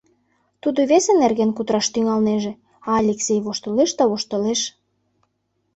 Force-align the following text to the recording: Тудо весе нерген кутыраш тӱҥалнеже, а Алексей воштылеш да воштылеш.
Тудо 0.61 0.79
весе 0.89 1.13
нерген 1.21 1.49
кутыраш 1.53 1.87
тӱҥалнеже, 1.93 2.51
а 2.87 2.89
Алексей 3.01 3.39
воштылеш 3.45 3.91
да 3.99 4.03
воштылеш. 4.09 4.61